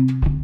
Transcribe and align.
you 0.00 0.39